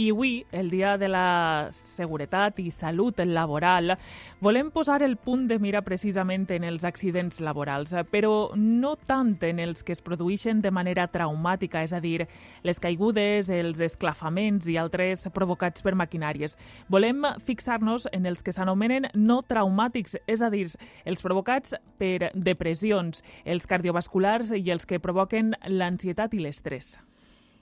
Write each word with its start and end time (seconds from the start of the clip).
I 0.00 0.10
avui, 0.10 0.46
el 0.50 0.70
Dia 0.70 0.96
de 0.96 1.08
la 1.12 1.68
Seguretat 1.76 2.56
i 2.62 2.70
Salut 2.72 3.18
Laboral, 3.20 3.98
volem 4.40 4.70
posar 4.72 5.02
el 5.04 5.18
punt 5.20 5.42
de 5.50 5.58
mira 5.60 5.82
precisament 5.84 6.46
en 6.56 6.64
els 6.64 6.86
accidents 6.88 7.42
laborals, 7.44 7.92
però 8.08 8.54
no 8.56 8.94
tant 8.96 9.34
en 9.44 9.60
els 9.60 9.84
que 9.84 9.92
es 9.92 10.00
produeixen 10.00 10.62
de 10.64 10.72
manera 10.72 11.04
traumàtica, 11.12 11.82
és 11.84 11.92
a 11.92 12.00
dir, 12.00 12.24
les 12.64 12.80
caigudes, 12.80 13.50
els 13.52 13.84
esclafaments 13.84 14.70
i 14.72 14.78
altres 14.80 15.26
provocats 15.36 15.84
per 15.84 15.92
maquinàries. 15.92 16.56
Volem 16.88 17.28
fixar-nos 17.44 18.08
en 18.08 18.24
els 18.24 18.40
que 18.40 18.56
s'anomenen 18.56 19.10
no 19.12 19.42
traumàtics, 19.44 20.16
és 20.24 20.40
a 20.40 20.48
dir, 20.48 20.70
els 21.04 21.20
provocats 21.20 21.76
per 22.00 22.32
depressions, 22.32 23.20
els 23.44 23.68
cardiovasculars 23.68 24.56
i 24.56 24.64
els 24.72 24.88
que 24.88 25.02
provoquen 25.02 25.52
l'ansietat 25.68 26.32
i 26.32 26.44
l'estrès. 26.46 26.96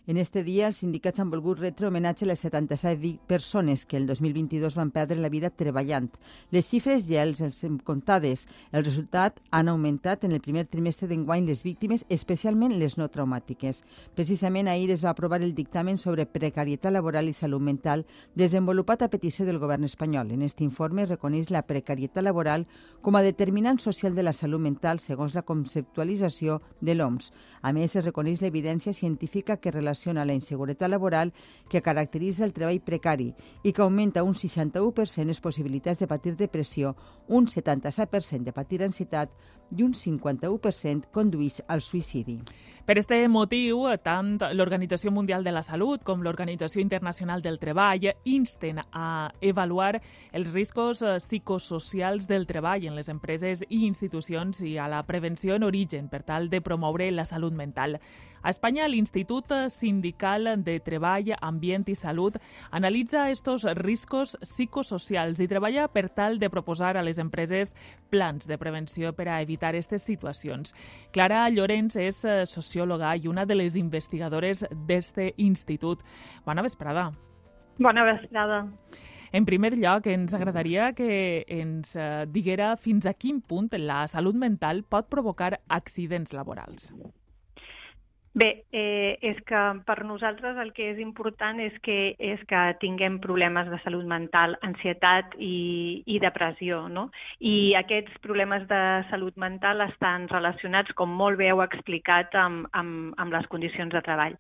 En 0.09 0.17
este 0.17 0.43
dia, 0.43 0.71
els 0.71 0.79
sindicats 0.81 1.21
han 1.21 1.29
volgut 1.29 1.59
retre 1.61 1.85
homenatge 1.85 2.25
a 2.25 2.31
les 2.31 2.41
77 2.41 3.11
persones 3.29 3.83
que 3.85 3.99
el 3.99 4.07
2022 4.09 4.73
van 4.79 4.89
perdre 4.91 5.19
la 5.21 5.29
vida 5.29 5.51
treballant. 5.53 6.07
Les 6.49 6.65
xifres 6.65 7.05
ja 7.11 7.21
els, 7.27 7.43
els 7.45 7.59
hem 7.67 7.75
comptades. 7.85 8.47
El 8.73 8.87
resultat 8.87 9.37
han 9.53 9.69
augmentat 9.69 10.25
en 10.25 10.33
el 10.33 10.41
primer 10.41 10.63
trimestre 10.65 11.11
d'enguany 11.11 11.45
les 11.45 11.61
víctimes, 11.61 12.07
especialment 12.09 12.79
les 12.81 12.97
no 12.97 13.11
traumàtiques. 13.13 13.83
Precisament 14.17 14.71
ahir 14.73 14.95
es 14.95 15.05
va 15.05 15.11
aprovar 15.13 15.43
el 15.43 15.53
dictamen 15.53 16.01
sobre 16.01 16.25
precarietat 16.25 16.97
laboral 16.97 17.29
i 17.29 17.37
salut 17.37 17.61
mental 17.61 18.07
desenvolupat 18.33 19.05
a 19.05 19.11
petició 19.13 19.45
del 19.45 19.61
govern 19.61 19.85
espanyol. 19.85 20.33
En 20.33 20.41
aquest 20.41 20.65
informe 20.65 21.05
es 21.05 21.13
reconeix 21.13 21.53
la 21.53 21.67
precarietat 21.69 22.25
laboral 22.25 22.65
com 23.03 23.21
a 23.21 23.25
determinant 23.29 23.77
social 23.77 24.17
de 24.17 24.25
la 24.25 24.33
salut 24.33 24.65
mental 24.65 25.05
segons 25.05 25.37
la 25.37 25.45
conceptualització 25.45 26.63
de 26.81 26.97
l'OMS. 26.97 27.29
A 27.61 27.77
més, 27.77 27.93
es 27.93 28.09
reconeix 28.09 28.41
l'evidència 28.41 28.97
científica 28.97 29.61
que 29.61 29.69
relaciona 29.71 29.98
relaciona 29.99 30.25
la 30.25 30.33
inseguretat 30.33 30.91
laboral 30.91 31.33
que 31.69 31.83
caracteritza 31.83 32.45
el 32.45 32.53
treball 32.53 32.81
precari 32.81 33.33
i 33.65 33.73
que 33.73 33.83
augmenta 33.83 34.23
un 34.23 34.35
61% 34.35 35.25
les 35.27 35.41
possibilitats 35.41 35.99
de 35.99 36.07
patir 36.07 36.37
depressió, 36.37 36.95
un 37.27 37.47
77% 37.47 38.45
de 38.45 38.53
patir 38.53 38.83
ansietat 38.83 39.31
i 39.77 39.83
un 39.83 39.93
51% 39.93 41.11
condueix 41.13 41.63
al 41.67 41.83
suïcidi. 41.83 42.39
Per 42.89 42.95
aquest 42.97 43.11
motiu, 43.29 43.83
tant 44.01 44.39
l'Organització 44.57 45.11
Mundial 45.13 45.43
de 45.45 45.53
la 45.53 45.61
Salut 45.61 46.01
com 46.09 46.23
l'Organització 46.25 46.81
Internacional 46.81 47.43
del 47.45 47.59
Treball 47.61 48.07
insten 48.25 48.81
a 48.81 49.29
avaluar 49.51 49.99
els 50.33 50.55
riscos 50.55 51.03
eh, 51.03 51.19
psicosocials 51.21 52.25
del 52.31 52.47
treball 52.49 52.87
en 52.89 52.97
les 52.97 53.13
empreses 53.13 53.61
i 53.69 53.83
institucions 53.85 54.63
i 54.65 54.79
a 54.81 54.89
la 54.89 55.03
prevenció 55.05 55.61
en 55.61 55.69
origen 55.69 56.09
per 56.09 56.23
tal 56.23 56.49
de 56.49 56.63
promoure 56.65 57.11
la 57.13 57.29
salut 57.29 57.53
mental. 57.53 57.99
A 58.41 58.51
Espanya, 58.51 58.87
l'Institut 58.89 59.51
Sindical 59.69 60.47
de 60.63 60.79
Treball, 60.81 61.35
Ambient 61.43 61.89
i 61.91 61.97
Salut 61.99 62.39
analitza 62.71 63.29
estos 63.31 63.65
riscos 63.77 64.37
psicosocials 64.41 65.43
i 65.43 65.49
treballa 65.51 65.89
per 65.91 66.07
tal 66.09 66.39
de 66.39 66.49
proposar 66.49 66.97
a 66.97 67.03
les 67.03 67.19
empreses 67.19 67.75
plans 68.09 68.47
de 68.47 68.57
prevenció 68.57 69.13
per 69.13 69.29
a 69.29 69.41
evitar 69.43 69.75
aquestes 69.75 70.07
situacions. 70.07 70.75
Clara 71.13 71.43
Llorenç 71.51 71.99
és 71.99 72.23
eh, 72.25 72.47
socióloga 72.47 72.78
sociòloga 72.79 73.17
i 73.17 73.29
una 73.29 73.45
de 73.47 73.55
les 73.55 73.77
investigadores 73.77 74.65
d'este 74.87 75.35
institut. 75.37 76.03
Bona 76.47 76.63
vesprada. 76.63 77.13
Bona 77.79 78.05
vesprada. 78.05 78.67
En 79.31 79.45
primer 79.45 79.77
lloc, 79.77 80.07
ens 80.07 80.33
agradaria 80.33 80.93
que 80.95 81.45
ens 81.49 81.95
eh, 81.97 82.27
diguera 82.33 82.77
fins 82.77 83.07
a 83.07 83.13
quin 83.13 83.43
punt 83.43 83.69
la 83.77 84.07
salut 84.09 84.35
mental 84.35 84.85
pot 84.89 85.09
provocar 85.09 85.61
accidents 85.69 86.33
laborals. 86.33 86.93
Bé, 88.39 88.63
eh, 88.71 89.19
és 89.25 89.39
que 89.49 89.61
per 89.87 89.97
nosaltres 90.07 90.59
el 90.63 90.69
que 90.77 90.85
és 90.93 90.99
important 91.03 91.59
és 91.65 91.75
que, 91.83 91.97
és 92.23 92.43
que 92.51 92.61
tinguem 92.79 93.17
problemes 93.25 93.67
de 93.73 93.81
salut 93.83 94.07
mental, 94.07 94.55
ansietat 94.69 95.35
i, 95.43 96.05
i 96.07 96.21
depressió, 96.23 96.85
no? 96.93 97.09
I 97.41 97.75
aquests 97.81 98.21
problemes 98.23 98.69
de 98.71 98.81
salut 99.11 99.35
mental 99.43 99.83
estan 99.89 100.29
relacionats, 100.31 100.95
com 101.01 101.19
molt 101.23 101.41
bé 101.41 101.51
heu 101.51 101.65
explicat, 101.67 102.37
amb, 102.39 102.69
amb, 102.79 103.17
amb 103.19 103.35
les 103.35 103.51
condicions 103.51 103.97
de 103.97 104.05
treball. 104.07 104.39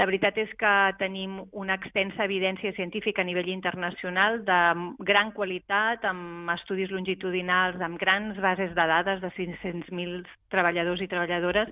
La 0.00 0.06
veritat 0.08 0.38
és 0.40 0.52
que 0.56 0.72
tenim 0.96 1.34
una 1.52 1.76
extensa 1.76 2.24
evidència 2.24 2.72
científica 2.72 3.20
a 3.20 3.28
nivell 3.28 3.50
internacional 3.52 4.40
de 4.46 4.60
gran 5.04 5.32
qualitat, 5.36 6.06
amb 6.08 6.48
estudis 6.54 6.92
longitudinals, 6.94 7.80
amb 7.84 8.00
grans 8.00 8.40
bases 8.40 8.72
de 8.72 8.86
dades 8.88 9.20
de 9.20 9.32
500.000 9.36 10.22
treballadors 10.52 11.02
i 11.04 11.10
treballadores 11.12 11.68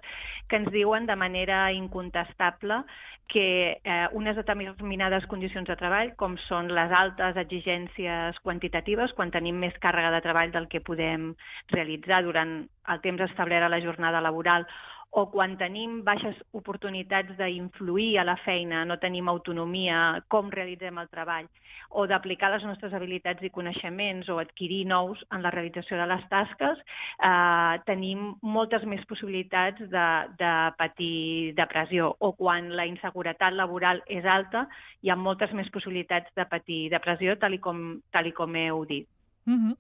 que 0.49 0.61
ens 0.61 0.69
diuen 0.75 1.09
de 1.09 1.17
manera 1.17 1.71
incontestable 1.73 2.83
que 3.31 3.81
eh, 3.85 4.07
unes 4.13 4.37
determinades 4.37 5.25
condicions 5.31 5.69
de 5.71 5.79
treball, 5.79 6.13
com 6.19 6.35
són 6.49 6.69
les 6.75 6.93
altes 6.93 7.39
exigències 7.41 8.41
quantitatives, 8.45 9.15
quan 9.17 9.31
tenim 9.31 9.61
més 9.63 9.77
càrrega 9.81 10.11
de 10.13 10.23
treball 10.25 10.53
del 10.53 10.67
que 10.69 10.83
podem 10.83 11.31
realitzar 11.71 12.25
durant 12.27 12.57
el 12.91 13.05
temps 13.05 13.23
establert 13.31 13.65
a 13.65 13.71
la 13.71 13.81
jornada 13.81 14.21
laboral, 14.21 14.67
o 15.11 15.27
quan 15.31 15.57
tenim 15.59 16.01
baixes 16.07 16.37
oportunitats 16.55 17.35
d'influir 17.39 18.21
a 18.21 18.25
la 18.25 18.37
feina, 18.45 18.85
no 18.87 18.99
tenim 19.03 19.29
autonomia, 19.29 20.23
com 20.31 20.51
realitzem 20.55 21.01
el 21.03 21.11
treball, 21.11 21.49
o 21.91 22.07
d'aplicar 22.07 22.53
les 22.53 22.65
nostres 22.69 22.95
habilitats 22.95 23.43
i 23.43 23.51
coneixements 23.51 24.29
o 24.31 24.39
adquirir 24.39 24.85
nous 24.87 25.19
en 25.35 25.43
la 25.43 25.51
realització 25.51 25.99
de 25.99 26.07
les 26.13 26.23
tasques, 26.31 26.79
eh, 27.27 27.75
tenim 27.91 28.37
moltes 28.43 28.87
més 28.87 29.03
possibilitats 29.11 29.83
de, 29.91 30.09
de 30.39 30.55
patir 30.79 31.55
depressió. 31.59 32.15
O 32.21 32.33
quan 32.39 32.71
la 32.79 32.87
inseguretat 32.87 33.57
laboral 33.59 34.05
és 34.07 34.25
alta, 34.25 34.69
hi 35.03 35.11
ha 35.11 35.19
moltes 35.19 35.53
més 35.53 35.71
possibilitats 35.75 36.31
de 36.37 36.47
patir 36.47 36.85
depressió, 36.95 37.35
tal 37.37 37.59
i 37.59 37.59
com, 37.59 37.99
tal 38.15 38.31
i 38.31 38.37
com 38.37 38.55
heu 38.55 38.85
dit. 38.87 39.11
Uh 39.47 39.53
-huh. 39.53 39.77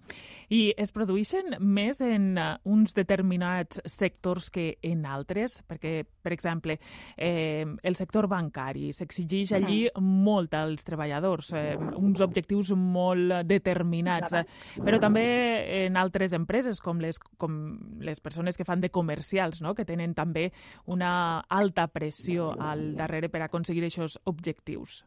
I 0.48 0.74
es 0.76 0.90
produeixen 0.90 1.54
més 1.60 2.00
en 2.00 2.36
uh, 2.36 2.56
uns 2.64 2.94
determinats 2.94 3.80
sectors 3.84 4.50
que 4.50 4.78
en 4.82 5.04
altres? 5.06 5.62
Perquè, 5.68 6.04
per 6.22 6.32
exemple, 6.32 6.80
eh, 7.16 7.64
el 7.82 7.94
sector 7.94 8.26
bancari 8.26 8.92
s'exigeix 8.92 9.52
allí 9.52 9.86
-huh. 9.86 10.00
molt 10.00 10.54
als 10.54 10.84
treballadors, 10.84 11.52
eh, 11.52 11.76
uns 11.96 12.20
objectius 12.20 12.72
molt 12.74 13.46
determinats, 13.46 14.32
eh, 14.32 14.44
però 14.76 14.98
també 14.98 15.86
en 15.86 15.96
altres 15.96 16.32
empreses, 16.32 16.80
com 16.80 16.98
les, 16.98 17.18
com 17.18 17.78
les 18.00 18.20
persones 18.20 18.56
que 18.56 18.64
fan 18.64 18.80
de 18.80 18.90
comercials, 18.90 19.62
no? 19.62 19.74
que 19.74 19.84
tenen 19.84 20.14
també 20.14 20.52
una 20.86 21.40
alta 21.48 21.86
pressió 21.86 22.60
al 22.60 22.94
darrere 22.94 23.28
per 23.28 23.42
aconseguir 23.42 23.84
aquests 23.84 24.18
objectius. 24.24 25.04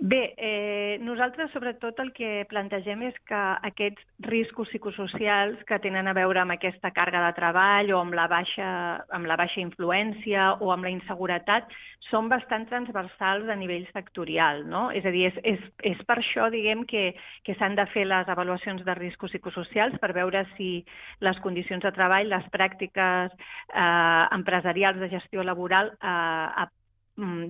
Bé, 0.00 0.32
eh, 0.38 0.98
nosaltres 1.02 1.50
sobretot 1.50 1.98
el 1.98 2.12
que 2.14 2.44
plantegem 2.46 3.00
és 3.08 3.16
que 3.26 3.38
aquests 3.66 4.04
riscos 4.28 4.68
psicosocials 4.70 5.64
que 5.66 5.80
tenen 5.82 6.06
a 6.06 6.14
veure 6.14 6.38
amb 6.38 6.54
aquesta 6.54 6.92
càrrega 6.94 7.24
de 7.24 7.34
treball 7.34 7.90
o 7.90 7.98
amb 7.98 8.14
la 8.14 8.28
baixa, 8.30 8.68
amb 9.10 9.26
la 9.26 9.34
baixa 9.34 9.58
influència 9.58 10.52
o 10.62 10.70
amb 10.70 10.86
la 10.86 10.94
inseguretat 10.94 11.74
són 12.12 12.30
bastant 12.30 12.68
transversals 12.70 13.50
a 13.50 13.58
nivell 13.58 13.90
sectorial. 13.90 14.62
No? 14.70 14.86
És 14.94 15.02
a 15.02 15.10
dir, 15.10 15.32
és, 15.32 15.42
és, 15.42 15.66
és 15.90 16.06
per 16.06 16.20
això 16.22 16.46
diguem 16.54 16.86
que, 16.86 17.08
que 17.42 17.58
s'han 17.58 17.74
de 17.74 17.90
fer 17.90 18.06
les 18.06 18.30
avaluacions 18.30 18.86
de 18.86 18.98
riscos 19.02 19.34
psicosocials 19.34 19.98
per 19.98 20.14
veure 20.14 20.46
si 20.54 20.84
les 21.26 21.42
condicions 21.42 21.82
de 21.82 21.96
treball, 21.98 22.30
les 22.30 22.46
pràctiques 22.54 23.34
eh, 23.34 24.24
empresarials 24.30 25.02
de 25.02 25.10
gestió 25.18 25.42
laboral 25.42 25.96
eh, 25.98 26.68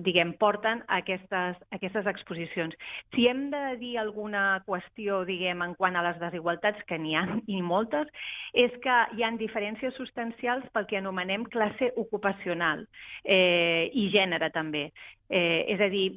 diguem, 0.05 0.33
porten 0.41 0.81
a 0.87 0.99
aquestes, 1.03 1.57
a 1.69 1.77
aquestes 1.77 2.07
exposicions. 2.09 2.75
Si 3.13 3.27
hem 3.29 3.49
de 3.53 3.61
dir 3.81 3.97
alguna 4.01 4.61
qüestió, 4.65 5.21
diguem, 5.27 5.61
en 5.61 5.75
quant 5.77 5.95
a 5.95 6.03
les 6.05 6.17
desigualtats, 6.21 6.81
que 6.89 6.97
n'hi 6.97 7.15
ha 7.17 7.25
i 7.47 7.61
moltes, 7.61 8.09
és 8.53 8.73
que 8.83 8.97
hi 9.15 9.25
han 9.25 9.37
diferències 9.37 9.93
substancials 9.99 10.65
pel 10.73 10.89
que 10.89 10.97
anomenem 10.97 11.45
classe 11.53 11.91
ocupacional 12.01 12.85
eh, 13.23 13.89
i 13.93 14.09
gènere 14.13 14.49
també. 14.55 14.89
Eh, 15.29 15.65
és 15.75 15.81
a 15.81 15.89
dir, 15.93 16.07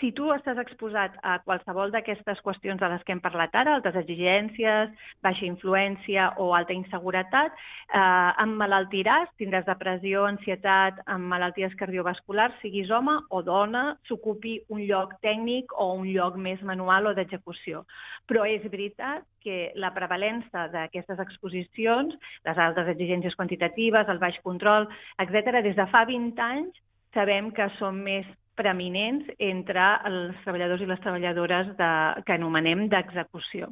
si 0.00 0.10
tu 0.12 0.28
estàs 0.34 0.58
exposat 0.60 1.14
a 1.22 1.38
qualsevol 1.44 1.92
d'aquestes 1.94 2.40
qüestions 2.44 2.80
de 2.80 2.88
les 2.90 3.02
que 3.06 3.14
hem 3.14 3.20
parlat 3.24 3.54
ara, 3.56 3.76
altes 3.76 3.96
exigències, 4.02 4.92
baixa 5.24 5.46
influència 5.46 6.28
o 6.42 6.50
alta 6.58 6.74
inseguretat, 6.76 7.54
eh, 7.94 8.46
malaltiràs, 8.60 9.30
tindràs 9.40 9.66
depressió, 9.68 10.24
ansietat, 10.26 11.00
amb 11.06 11.30
malalties 11.32 11.74
cardiovasculars, 11.80 12.58
siguis 12.62 12.90
home 12.90 13.16
o 13.30 13.42
dona, 13.42 13.96
s'ocupi 14.08 14.58
un 14.68 14.82
lloc 14.86 15.14
tècnic 15.22 15.72
o 15.72 15.92
un 15.94 16.08
lloc 16.12 16.36
més 16.36 16.62
manual 16.62 17.06
o 17.06 17.14
d'execució. 17.14 17.84
Però 18.26 18.44
és 18.46 18.62
veritat 18.70 19.24
que 19.40 19.72
la 19.76 19.92
prevalença 19.94 20.66
d'aquestes 20.72 21.20
exposicions, 21.22 22.16
les 22.44 22.58
altes 22.58 22.88
exigències 22.88 23.36
quantitatives, 23.38 24.08
el 24.08 24.18
baix 24.18 24.40
control, 24.42 24.88
etc., 25.18 25.62
des 25.62 25.76
de 25.76 25.86
fa 25.86 26.04
20 26.04 26.42
anys 26.42 26.82
sabem 27.14 27.52
que 27.52 27.70
són 27.78 28.02
més 28.02 28.26
preeminents 28.56 29.28
entre 29.38 29.86
els 30.08 30.36
treballadors 30.44 30.82
i 30.82 30.90
les 30.90 31.00
treballadores 31.04 31.72
de, 31.78 31.90
que 32.26 32.36
anomenem 32.36 32.86
d'execució. 32.92 33.70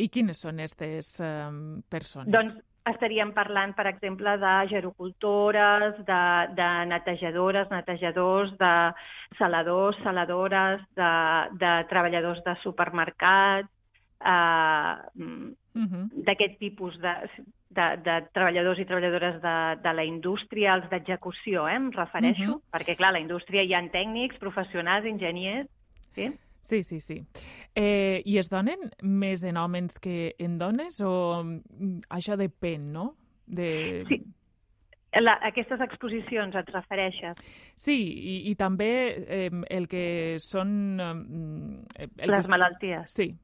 I 0.00 0.08
quines 0.08 0.40
són 0.40 0.60
aquestes 0.62 1.18
um, 1.20 1.80
persones? 1.92 2.32
Doncs 2.32 2.56
estaríem 2.88 3.34
parlant, 3.36 3.74
per 3.76 3.86
exemple, 3.90 4.36
de 4.40 4.54
gerocultores, 4.70 5.98
de, 6.08 6.22
de 6.56 6.68
netejadores, 6.90 7.68
netejadors, 7.70 8.54
de 8.58 8.72
saladors, 9.38 9.98
saladores, 10.04 10.80
de, 10.96 11.12
de 11.60 11.72
treballadors 11.92 12.40
de 12.46 12.56
supermercats, 12.62 13.68
eh, 14.20 14.94
uh 15.20 15.86
-huh. 15.86 16.04
d'aquest 16.26 16.58
tipus 16.58 16.98
de, 17.00 17.14
de, 17.70 17.86
de 18.04 18.16
treballadors 18.34 18.80
i 18.82 18.86
treballadores 18.88 19.40
de, 19.42 19.56
de 19.82 19.94
la 19.94 20.04
indústria, 20.04 20.74
els 20.74 20.88
d'execució, 20.90 21.68
eh, 21.68 21.76
em 21.78 21.90
refereixo, 21.94 22.50
uh 22.50 22.56
-huh. 22.56 22.62
perquè, 22.74 22.96
clar, 22.96 23.12
la 23.12 23.20
indústria 23.22 23.62
hi 23.62 23.74
ha 23.74 23.82
tècnics, 23.90 24.38
professionals, 24.38 25.06
enginyers, 25.06 25.68
sí? 26.14 26.32
Sí, 26.60 26.82
sí, 26.82 27.00
sí. 27.00 27.22
Eh, 27.74 28.22
I 28.24 28.38
es 28.38 28.50
donen 28.50 28.90
més 29.02 29.42
en 29.44 29.56
homes 29.56 29.98
que 29.98 30.34
en 30.38 30.58
dones 30.58 31.00
o 31.00 31.42
mm, 31.42 32.04
això 32.10 32.36
depèn, 32.36 32.92
no? 32.92 33.14
De... 33.46 34.04
Sí. 34.08 34.22
La, 35.18 35.38
aquestes 35.42 35.80
exposicions 35.80 36.54
et 36.54 36.68
refereixes? 36.70 37.40
Sí, 37.74 37.96
i, 37.98 38.50
i 38.50 38.54
també 38.54 38.90
eh, 39.26 39.50
el 39.70 39.88
que 39.88 40.36
són... 40.38 41.00
Eh, 41.00 42.08
el 42.18 42.30
Les 42.30 42.46
que... 42.46 42.50
malalties. 42.50 43.16
Sí, 43.16 43.34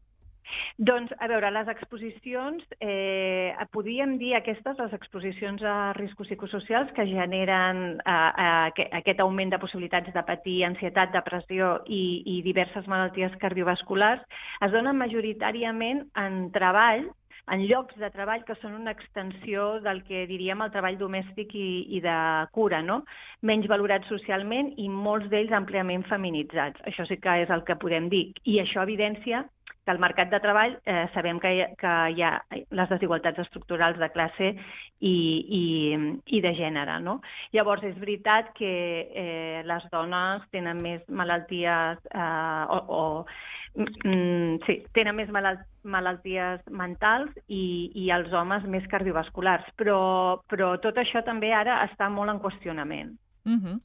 doncs, 0.78 1.12
a 1.19 1.28
veure, 1.31 1.50
les 1.54 1.69
exposicions, 1.72 2.64
eh, 2.81 3.52
podríem 3.72 4.16
dir 4.20 4.34
aquestes, 4.37 4.78
les 4.78 4.93
exposicions 4.96 5.62
a 5.62 5.93
riscos 5.96 6.28
psicosocials 6.28 6.93
que 6.96 7.06
generen 7.08 8.00
eh, 8.00 8.12
eh, 8.12 8.88
aquest 9.00 9.20
augment 9.20 9.52
de 9.52 9.60
possibilitats 9.62 10.12
de 10.14 10.25
patir 10.26 10.58
ansietat, 10.69 11.12
depressió 11.14 11.76
i, 11.87 12.22
i 12.26 12.40
diverses 12.46 12.88
malalties 12.90 13.37
cardiovasculars, 13.43 14.25
es 14.62 14.75
donen 14.75 14.98
majoritàriament 14.98 16.06
en 16.20 16.50
treball 16.54 17.08
en 17.52 17.62
llocs 17.69 17.96
de 18.00 18.10
treball 18.10 18.44
que 18.46 18.56
són 18.60 18.75
una 18.75 18.93
extensió 18.96 19.76
del 19.84 20.02
que 20.08 20.25
diríem 20.26 20.62
el 20.64 20.72
treball 20.75 20.98
domèstic 20.98 21.54
i, 21.54 21.69
i 21.96 22.00
de 22.02 22.16
cura, 22.56 22.82
no? 22.82 23.02
menys 23.46 23.69
valorats 23.70 24.08
socialment 24.10 24.72
i 24.82 24.88
molts 24.90 25.28
d'ells 25.31 25.54
àmpliament 25.54 26.06
feminitzats. 26.10 26.82
Això 26.90 27.06
sí 27.06 27.20
que 27.22 27.43
és 27.44 27.52
el 27.54 27.62
que 27.69 27.78
podem 27.78 28.10
dir. 28.10 28.31
I 28.44 28.58
això 28.64 28.82
evidència 28.82 29.44
que 29.87 29.93
al 29.94 30.00
mercat 30.02 30.32
de 30.32 30.40
treball 30.43 30.72
eh, 30.82 31.04
sabem 31.14 31.38
que 31.38 31.50
hi, 31.54 31.60
ha, 31.62 31.66
que 31.78 31.90
hi 32.16 32.22
ha 32.26 32.32
les 32.75 32.88
desigualtats 32.90 33.38
estructurals 33.44 34.00
de 34.02 34.08
classe 34.10 34.48
i, 34.50 35.14
i, 35.60 35.64
i 36.26 36.40
de 36.43 36.52
gènere. 36.58 36.98
No? 37.04 37.20
Llavors, 37.54 37.87
és 37.87 37.94
veritat 38.02 38.50
que 38.58 38.72
eh, 39.06 39.62
les 39.62 39.87
dones 39.93 40.43
tenen 40.50 40.82
més 40.82 41.06
malalties 41.06 42.02
eh, 42.10 42.64
o, 42.75 42.81
o 42.98 43.04
mm, 43.76 44.58
sí, 44.67 44.78
tenen 44.96 45.17
més 45.20 45.31
malalt, 45.32 45.64
malalties 45.84 46.62
mentals 46.70 47.32
i, 47.46 47.93
i 47.94 48.11
els 48.14 48.32
homes 48.32 48.67
més 48.73 48.87
cardiovasculars, 48.90 49.69
però, 49.76 49.99
però 50.50 50.75
tot 50.82 50.99
això 51.02 51.23
també 51.26 51.52
ara 51.55 51.82
està 51.87 52.08
molt 52.12 52.34
en 52.34 52.43
qüestionament. 52.43 53.17
Mm 53.44 53.61
-hmm. 53.62 53.81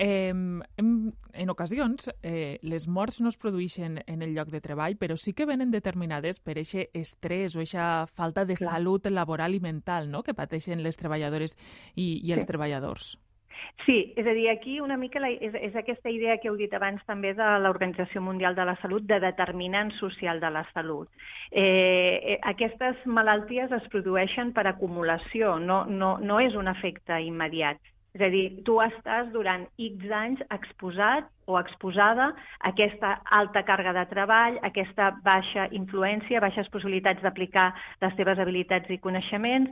Eh, 0.00 0.28
en, 0.28 1.14
en 1.32 1.50
ocasions, 1.50 2.08
eh, 2.22 2.60
les 2.62 2.86
morts 2.86 3.20
no 3.20 3.28
es 3.28 3.36
produeixen 3.36 3.98
en 4.06 4.22
el 4.22 4.32
lloc 4.32 4.48
de 4.48 4.60
treball, 4.60 4.94
però 4.96 5.16
sí 5.16 5.32
que 5.34 5.44
venen 5.44 5.72
determinades 5.72 6.38
per 6.38 6.54
aquest 6.60 6.94
estrès 6.94 7.56
o 7.56 7.58
aquesta 7.58 8.06
falta 8.06 8.44
de 8.44 8.54
Clar. 8.54 8.76
salut 8.76 9.06
laboral 9.10 9.54
i 9.54 9.60
mental 9.60 10.08
no? 10.08 10.22
que 10.22 10.34
pateixen 10.34 10.84
les 10.84 10.96
treballadores 10.96 11.56
i, 11.96 12.20
i 12.22 12.32
els 12.32 12.46
sí. 12.46 12.46
treballadors. 12.46 13.18
Sí, 13.86 14.12
és 14.16 14.26
a 14.26 14.34
dir, 14.36 14.48
aquí 14.50 14.80
una 14.84 14.98
mica 15.00 15.20
la, 15.22 15.30
és, 15.30 15.54
és 15.54 15.76
aquesta 15.78 16.10
idea 16.12 16.36
que 16.42 16.50
heu 16.50 16.56
dit 16.60 16.72
abans 16.76 17.00
també 17.08 17.32
de 17.36 17.46
l'Organització 17.64 18.20
Mundial 18.20 18.56
de 18.58 18.66
la 18.68 18.76
Salut, 18.82 19.06
de 19.08 19.20
determinant 19.22 19.92
social 19.98 20.40
de 20.40 20.50
la 20.52 20.64
salut. 20.74 21.08
Eh, 21.50 21.62
eh, 22.34 22.38
aquestes 22.52 23.00
malalties 23.06 23.72
es 23.72 23.86
produeixen 23.92 24.52
per 24.52 24.66
acumulació, 24.68 25.56
no, 25.58 25.84
no, 25.88 26.16
no 26.20 26.40
és 26.44 26.58
un 26.58 26.68
efecte 26.68 27.22
immediat. 27.24 27.80
És 28.16 28.24
a 28.24 28.28
dir, 28.32 28.44
tu 28.66 28.78
estàs 28.82 29.28
durant 29.32 29.66
X 29.78 30.12
anys 30.18 30.40
exposat 30.54 31.28
o 31.46 31.58
exposada 31.60 32.30
a 32.32 32.72
aquesta 32.72 33.14
alta 33.38 33.62
càrrega 33.68 33.92
de 33.94 34.04
treball, 34.10 34.56
aquesta 34.66 35.10
baixa 35.24 35.68
influència, 35.76 36.42
baixes 36.44 36.68
possibilitats 36.72 37.22
d'aplicar 37.22 37.68
les 38.02 38.16
teves 38.18 38.40
habilitats 38.42 38.90
i 38.90 38.98
coneixements, 39.04 39.70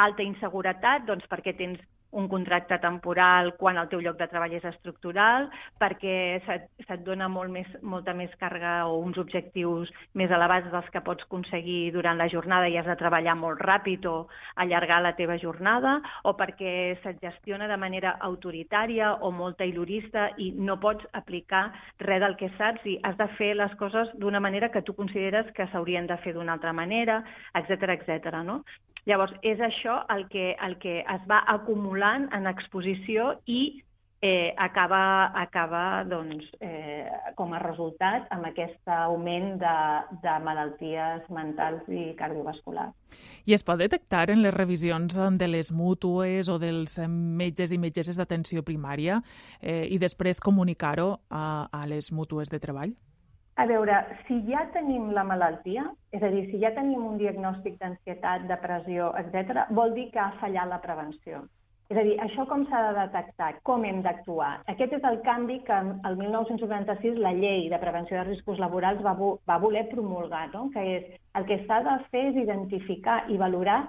alta 0.00 0.22
inseguretat, 0.22 1.08
doncs 1.08 1.26
perquè 1.32 1.56
tens 1.56 1.80
un 2.12 2.28
contracte 2.28 2.78
temporal 2.82 3.54
quan 3.58 3.78
el 3.78 3.88
teu 3.90 4.00
lloc 4.02 4.18
de 4.18 4.26
treball 4.30 4.54
és 4.56 4.64
estructural, 4.66 5.48
perquè 5.80 6.40
se't, 6.46 6.66
se't 6.86 7.04
dona 7.06 7.28
molt 7.30 7.52
més, 7.54 7.68
molta 7.82 8.14
més 8.16 8.32
càrrega 8.40 8.86
o 8.90 8.98
uns 9.04 9.18
objectius 9.20 9.90
més 10.18 10.30
elevats 10.30 10.70
dels 10.72 10.90
que 10.90 11.02
pots 11.06 11.26
aconseguir 11.26 11.92
durant 11.94 12.18
la 12.18 12.28
jornada 12.32 12.68
i 12.68 12.76
has 12.80 12.88
de 12.88 12.98
treballar 13.00 13.36
molt 13.38 13.62
ràpid 13.62 14.06
o 14.10 14.16
allargar 14.62 15.00
la 15.04 15.14
teva 15.18 15.38
jornada, 15.38 15.98
o 16.24 16.34
perquè 16.38 16.96
se't 17.04 17.22
gestiona 17.22 17.68
de 17.70 17.78
manera 17.80 18.16
autoritària 18.26 19.14
o 19.20 19.30
molt 19.30 19.60
taylorista 19.60 20.30
i 20.38 20.50
no 20.56 20.80
pots 20.82 21.06
aplicar 21.12 21.68
res 22.02 22.20
del 22.20 22.36
que 22.36 22.50
saps 22.58 22.84
i 22.90 22.98
has 23.06 23.16
de 23.16 23.28
fer 23.38 23.54
les 23.56 23.74
coses 23.80 24.10
d'una 24.18 24.40
manera 24.40 24.70
que 24.70 24.82
tu 24.82 24.94
consideres 24.98 25.50
que 25.56 25.66
s'haurien 25.70 26.06
de 26.10 26.18
fer 26.24 26.34
d'una 26.34 26.56
altra 26.58 26.72
manera, 26.72 27.22
etc 27.54 27.94
etc. 27.96 28.42
no? 28.44 28.62
Llavors, 29.08 29.32
és 29.46 29.60
això 29.64 30.02
el 30.12 30.26
que, 30.32 30.54
el 30.60 30.76
que 30.82 31.00
es 31.00 31.22
va 31.30 31.40
acumulant 31.48 32.28
en 32.36 32.48
exposició 32.50 33.34
i 33.46 33.82
eh, 34.22 34.54
acaba, 34.58 35.32
acaba 35.40 36.04
doncs, 36.04 36.44
eh, 36.60 37.08
com 37.36 37.54
a 37.54 37.60
resultat 37.62 38.28
amb 38.34 38.50
aquest 38.50 38.88
augment 38.92 39.56
de, 39.60 39.76
de 40.22 40.34
malalties 40.44 41.28
mentals 41.32 41.88
i 41.88 42.10
cardiovasculars. 42.18 42.92
I 43.48 43.56
es 43.56 43.64
pot 43.64 43.80
detectar 43.80 44.28
en 44.30 44.44
les 44.44 44.54
revisions 44.54 45.16
de 45.40 45.48
les 45.48 45.72
mútues 45.72 46.50
o 46.52 46.58
dels 46.60 46.98
metges 47.08 47.72
i 47.72 47.80
metgesses 47.80 48.20
d'atenció 48.20 48.62
primària 48.62 49.22
eh, 49.60 49.86
i 49.88 49.98
després 49.98 50.42
comunicar-ho 50.44 51.14
a, 51.30 51.68
a 51.72 51.86
les 51.88 52.12
mútues 52.12 52.52
de 52.52 52.60
treball? 52.60 52.92
A 53.56 53.66
veure, 53.66 53.96
si 54.26 54.40
ja 54.46 54.64
tenim 54.74 55.10
la 55.12 55.24
malaltia, 55.26 55.84
és 56.14 56.22
a 56.22 56.30
dir, 56.32 56.46
si 56.50 56.60
ja 56.62 56.70
tenim 56.76 57.02
un 57.06 57.18
diagnòstic 57.20 57.78
d'ansietat, 57.80 58.46
depressió, 58.48 59.10
etc., 59.20 59.66
vol 59.76 59.94
dir 59.96 60.10
que 60.14 60.22
ha 60.22 60.32
fallat 60.40 60.70
la 60.70 60.80
prevenció. 60.84 61.42
És 61.90 61.98
a 61.98 62.04
dir, 62.06 62.14
això 62.22 62.44
com 62.46 62.62
s'ha 62.70 62.80
de 62.86 62.92
detectar, 63.00 63.50
com 63.66 63.84
hem 63.84 63.98
d'actuar. 64.04 64.60
Aquest 64.70 64.92
és 65.00 65.06
el 65.08 65.18
canvi 65.26 65.58
que 65.66 65.78
el 66.06 66.18
1996 66.20 67.18
la 67.18 67.32
llei 67.34 67.66
de 67.72 67.80
prevenció 67.82 68.20
de 68.20 68.28
riscos 68.28 68.62
laborals 68.62 69.02
va, 69.02 69.16
va 69.18 69.58
voler 69.58 69.88
promulgar, 69.90 70.46
no? 70.54 70.68
que 70.70 70.84
és 70.96 71.08
el 71.34 71.48
que 71.48 71.58
s'ha 71.64 71.80
de 71.88 71.96
fer 72.12 72.28
és 72.28 72.38
identificar 72.44 73.24
i 73.28 73.40
valorar 73.42 73.80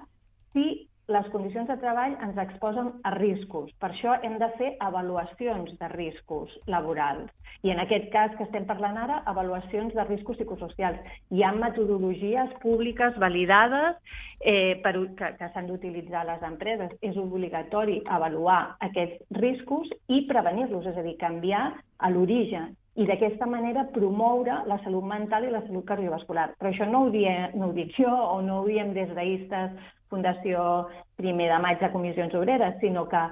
si 0.52 0.88
les 1.12 1.28
condicions 1.32 1.68
de 1.68 1.76
treball 1.80 2.16
ens 2.24 2.38
exposen 2.40 2.88
a 3.04 3.12
riscos. 3.14 3.70
Per 3.82 3.90
això 3.90 4.16
hem 4.24 4.38
de 4.40 4.48
fer 4.58 4.72
avaluacions 4.80 5.70
de 5.78 5.90
riscos 5.92 6.52
laborals. 6.66 7.30
I 7.62 7.70
en 7.70 7.82
aquest 7.82 8.08
cas 8.10 8.32
que 8.38 8.46
estem 8.48 8.64
parlant 8.66 8.96
ara, 8.98 9.20
avaluacions 9.30 9.94
de 9.94 10.04
riscos 10.08 10.40
psicosocials. 10.40 10.98
Hi 11.30 11.44
ha 11.44 11.52
metodologies 11.54 12.56
públiques 12.64 13.18
validades 13.22 14.00
eh, 14.40 14.80
per, 14.82 14.96
que, 15.18 15.32
que 15.38 15.50
s'han 15.52 15.70
d'utilitzar 15.70 16.24
les 16.26 16.42
empreses. 16.48 16.92
És 17.04 17.18
obligatori 17.20 18.00
avaluar 18.18 18.76
aquests 18.88 19.22
riscos 19.38 19.90
i 20.08 20.24
prevenir-los, 20.30 20.88
és 20.90 20.98
a 20.98 21.06
dir, 21.06 21.18
canviar 21.20 21.68
a 22.02 22.10
l'origen 22.10 22.72
i 23.00 23.06
d'aquesta 23.08 23.46
manera 23.48 23.86
promoure 23.94 24.58
la 24.68 24.76
salut 24.84 25.06
mental 25.08 25.46
i 25.46 25.52
la 25.52 25.62
salut 25.64 25.86
cardiovascular. 25.88 26.50
Però 26.58 26.72
això 26.72 26.88
no 26.88 27.06
ho, 27.06 27.10
die, 27.14 27.32
no 27.56 27.70
ho 27.70 27.76
dic 27.76 27.94
jo 27.96 28.10
o 28.10 28.40
no 28.44 28.60
ho 28.60 28.66
diem 28.68 28.92
des 28.96 29.12
d'Istes 29.16 29.78
Fundació 30.12 30.86
Primer 31.16 31.48
de 31.50 31.58
Maig 31.64 31.80
de 31.80 31.90
Comissions 31.90 32.36
Obreres, 32.36 32.78
sinó 32.84 33.08
que 33.08 33.24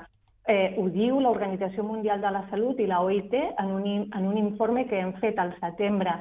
eh, 0.49 0.75
ho 0.81 0.89
diu 0.91 1.21
l'Organització 1.21 1.85
Mundial 1.85 2.25
de 2.25 2.33
la 2.33 2.47
Salut 2.51 2.81
i 2.81 2.89
la 2.91 3.05
OIT 3.05 3.37
en 3.37 3.73
un, 3.77 3.87
en 4.09 4.27
un 4.27 4.37
informe 4.41 4.87
que 4.89 4.99
hem 4.99 5.13
fet 5.21 5.39
al 5.39 5.53
setembre 5.61 6.19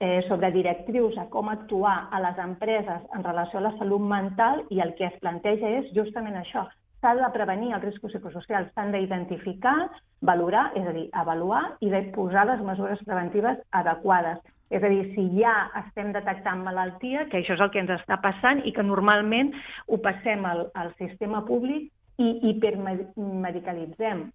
eh, 0.00 0.22
sobre 0.28 0.52
directrius 0.52 1.16
a 1.18 1.26
com 1.32 1.48
actuar 1.48 2.08
a 2.12 2.20
les 2.20 2.38
empreses 2.38 3.02
en 3.14 3.24
relació 3.24 3.58
a 3.58 3.68
la 3.68 3.76
salut 3.78 4.02
mental 4.02 4.64
i 4.70 4.80
el 4.84 4.94
que 4.98 5.06
es 5.08 5.20
planteja 5.22 5.70
és 5.80 5.92
justament 5.96 6.36
això. 6.40 6.66
S'ha 7.00 7.14
de 7.16 7.30
prevenir 7.32 7.74
els 7.76 7.84
riscos 7.84 8.12
psicosocials, 8.12 8.70
s'han 8.74 8.92
d'identificar, 8.92 9.76
valorar, 10.24 10.70
és 10.76 10.86
a 10.88 10.92
dir, 10.96 11.08
avaluar 11.12 11.62
i 11.84 11.90
de 11.92 12.02
posar 12.16 12.46
les 12.48 12.62
mesures 12.64 13.00
preventives 13.04 13.60
adequades. 13.70 14.40
És 14.74 14.82
a 14.82 14.90
dir, 14.90 15.02
si 15.14 15.24
ja 15.38 15.54
estem 15.84 16.10
detectant 16.14 16.64
malaltia, 16.66 17.28
que 17.30 17.38
això 17.40 17.54
és 17.54 17.62
el 17.62 17.70
que 17.70 17.82
ens 17.82 17.92
està 17.94 18.18
passant 18.22 18.62
i 18.66 18.72
que 18.74 18.82
normalment 18.82 19.52
ho 19.86 20.00
passem 20.02 20.42
al, 20.50 20.66
al 20.74 20.90
sistema 20.98 21.44
públic 21.46 21.92
i 22.18 22.30
hipermedicalitzem. 22.50 24.26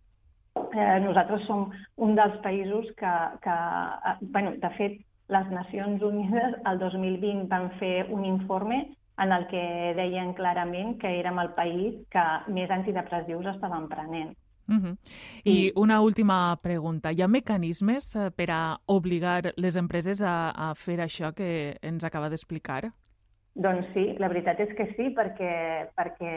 Eh, 0.60 0.98
nosaltres 1.03 1.43
som 1.48 1.67
un 2.05 2.15
dels 2.15 2.39
països 2.46 2.88
que, 3.00 3.13
que 3.43 3.58
eh, 4.12 4.15
bueno, 4.22 4.55
de 4.63 4.72
fet, 4.77 4.98
les 5.29 5.51
Nacions 5.53 6.01
Unides 6.01 6.55
el 6.72 6.79
2020 6.81 7.46
van 7.51 7.69
fer 7.81 8.08
un 8.10 8.24
informe 8.25 8.79
en 9.19 9.34
el 9.36 9.46
que 9.51 9.62
deien 10.00 10.34
clarament 10.34 10.96
que 11.01 11.12
érem 11.19 11.39
el 11.43 11.51
país 11.58 12.00
que 12.13 12.25
més 12.55 12.72
antidepressius 12.72 13.51
estaven 13.51 13.89
prenent. 13.91 14.31
Uh 14.70 14.76
-huh. 14.76 14.98
I 15.44 15.72
una 15.76 16.00
última 16.02 16.56
pregunta. 16.62 17.12
Hi 17.12 17.22
ha 17.22 17.28
mecanismes 17.28 18.16
eh, 18.16 18.30
per 18.32 18.52
a 18.52 18.80
obligar 18.86 19.54
les 19.58 19.76
empreses 19.76 20.22
a, 20.22 20.52
a 20.52 20.76
fer 20.76 21.00
això 21.00 21.34
que 21.34 21.78
ens 21.82 22.04
acaba 22.04 22.30
d'explicar? 22.30 22.92
Doncs 23.56 23.88
sí, 23.94 24.16
la 24.20 24.30
veritat 24.30 24.60
és 24.60 24.70
que 24.78 24.86
sí, 24.96 25.10
perquè, 25.16 25.90
perquè, 25.98 26.34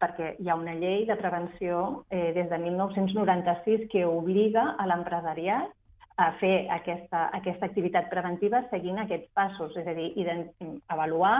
perquè 0.00 0.36
hi 0.40 0.48
ha 0.48 0.56
una 0.56 0.74
llei 0.74 1.04
de 1.06 1.16
prevenció 1.16 2.04
eh, 2.10 2.32
des 2.32 2.48
de 2.48 2.58
1996 2.58 3.88
que 3.92 4.04
obliga 4.04 4.74
a 4.78 4.86
l'empresariat 4.86 5.68
a 6.16 6.32
fer 6.40 6.66
aquesta, 6.74 7.28
aquesta 7.32 7.66
activitat 7.66 8.08
preventiva 8.10 8.64
seguint 8.72 8.98
aquests 8.98 9.30
passos, 9.34 9.76
és 9.76 9.86
a 9.86 9.94
dir, 9.94 10.10
avaluar 10.88 11.36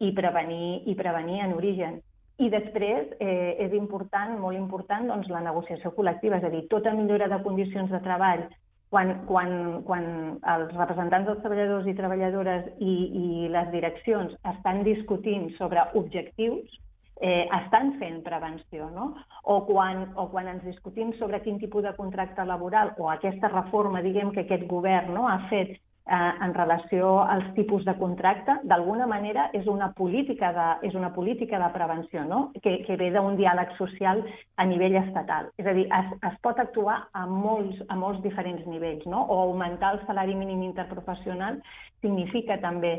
i 0.00 0.12
prevenir, 0.12 0.82
i 0.84 0.94
prevenir 0.94 1.40
en 1.40 1.54
origen. 1.56 2.00
I 2.40 2.48
després 2.48 3.10
eh, 3.20 3.56
és 3.60 3.74
important, 3.76 4.38
molt 4.40 4.56
important, 4.56 5.06
doncs, 5.10 5.28
la 5.28 5.42
negociació 5.44 5.92
col·lectiva, 5.92 6.38
és 6.40 6.46
a 6.48 6.52
dir, 6.52 6.64
tota 6.72 6.94
millora 6.96 7.28
de 7.28 7.40
condicions 7.44 7.90
de 7.92 8.00
treball 8.04 8.46
quan, 8.90 9.12
quan, 9.28 9.50
quan 9.86 10.06
els 10.54 10.70
representants 10.74 11.28
dels 11.28 11.42
treballadors 11.44 11.86
i 11.86 11.96
treballadores 11.98 12.70
i, 12.80 12.94
i 13.22 13.26
les 13.52 13.68
direccions 13.74 14.32
estan 14.54 14.80
discutint 14.86 15.50
sobre 15.58 15.84
objectius, 16.00 16.80
eh, 17.20 17.44
estan 17.60 17.92
fent 18.00 18.22
prevenció, 18.26 18.88
no? 18.94 19.12
O 19.44 19.60
quan, 19.68 20.08
o 20.16 20.26
quan 20.32 20.48
ens 20.50 20.64
discutim 20.64 21.12
sobre 21.20 21.42
quin 21.44 21.60
tipus 21.60 21.84
de 21.86 21.94
contracte 22.00 22.44
laboral 22.48 22.94
o 22.98 23.12
aquesta 23.12 23.52
reforma, 23.52 24.02
diguem, 24.02 24.32
que 24.34 24.46
aquest 24.46 24.66
govern 24.70 25.14
no, 25.14 25.28
ha 25.28 25.38
fet 25.52 25.76
eh, 26.06 26.32
en 26.44 26.54
relació 26.54 27.20
als 27.22 27.46
tipus 27.54 27.84
de 27.84 27.94
contracte, 27.98 28.56
d'alguna 28.64 29.06
manera 29.06 29.48
és 29.56 29.66
una 29.66 29.92
política 29.94 30.52
de, 30.56 30.88
és 30.88 30.94
una 30.94 31.12
política 31.14 31.60
de 31.62 31.70
prevenció 31.74 32.24
no? 32.24 32.40
que, 32.62 32.80
que 32.86 32.96
ve 32.96 33.10
d'un 33.14 33.36
diàleg 33.38 33.76
social 33.78 34.24
a 34.56 34.66
nivell 34.66 34.96
estatal. 35.02 35.50
És 35.60 35.66
a 35.66 35.76
dir, 35.76 35.86
es, 35.86 36.10
es 36.32 36.40
pot 36.42 36.58
actuar 36.58 37.02
a 37.12 37.26
molts, 37.26 37.78
a 37.88 37.96
molts 37.96 38.22
diferents 38.26 38.66
nivells, 38.66 39.06
no? 39.06 39.22
o 39.28 39.40
augmentar 39.46 39.94
el 39.94 40.04
salari 40.06 40.34
mínim 40.34 40.62
interprofessional 40.66 41.60
significa 42.00 42.58
també 42.60 42.94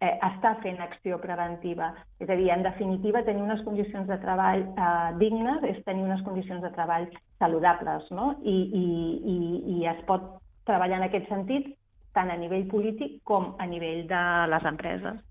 eh, 0.00 0.18
estar 0.32 0.56
fent 0.62 0.80
acció 0.82 1.20
preventiva. 1.22 1.92
És 2.20 2.28
a 2.28 2.36
dir, 2.36 2.50
en 2.50 2.64
definitiva, 2.66 3.24
tenir 3.24 3.44
unes 3.44 3.62
condicions 3.64 4.08
de 4.08 4.18
treball 4.22 4.66
eh, 4.66 5.14
dignes 5.20 5.64
és 5.70 5.82
tenir 5.84 6.04
unes 6.08 6.22
condicions 6.26 6.64
de 6.64 6.72
treball 6.76 7.08
saludables, 7.38 8.10
no? 8.10 8.34
I, 8.42 8.56
i, 8.82 8.86
i, 9.36 9.38
i 9.76 9.90
es 9.92 10.02
pot 10.08 10.36
treballar 10.66 10.98
en 10.98 11.08
aquest 11.08 11.28
sentit 11.30 11.74
tant 12.16 12.32
a 12.32 12.40
nivell 12.40 12.66
polític 12.70 13.20
com 13.28 13.54
a 13.60 13.68
nivell 13.68 14.06
de 14.08 14.26
les 14.50 14.68
empreses. 14.72 15.24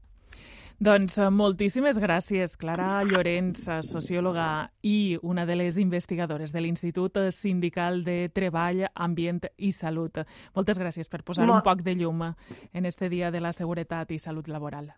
Doncs 0.75 1.15
eh, 1.24 1.30
moltíssimes 1.32 1.96
gràcies, 2.04 2.58
Clara 2.60 3.00
Llorenç, 3.08 3.62
eh, 3.72 3.77
sociòloga 3.80 4.68
i 4.84 5.15
una 5.24 5.46
de 5.48 5.56
les 5.56 5.77
investigadores 5.80 6.51
de 6.51 6.62
l'Institut 6.62 7.15
Sindical 7.32 8.04
de 8.04 8.27
Treball, 8.27 8.84
Ambient 8.94 9.48
i 9.56 9.72
Salut. 9.72 10.20
Moltes 10.54 10.80
gràcies 10.80 11.08
per 11.08 11.24
posar 11.24 11.48
Molt... 11.48 11.62
un 11.62 11.63
poc 11.63 11.84
de 11.86 11.96
llum 11.96 12.27
en 12.27 12.86
este 12.86 13.08
dia 13.10 13.32
de 13.32 13.39
la 13.39 13.54
seguretat 13.56 14.12
i 14.12 14.20
salut 14.20 14.51
laboral. 14.51 14.92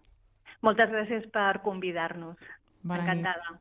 Moltes 0.66 0.90
gràcies 0.90 1.30
per 1.30 1.62
convidar-nos. 1.62 2.42
Encantada. 2.84 3.38
Nit. 3.38 3.56